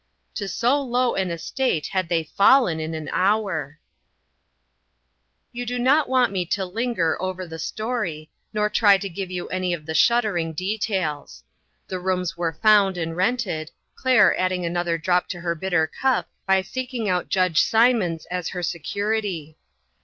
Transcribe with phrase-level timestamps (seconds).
[0.33, 3.79] To so low an es tate had they fallen in an hour!
[5.51, 9.47] You do not want me to linger over the story, nor try to give you
[9.49, 11.43] any of the shud dering details.
[11.87, 16.63] The rooms were found and rented, Claire adding another drop to her bitter cup by
[16.63, 19.55] seeking out Judge Symonds as her security.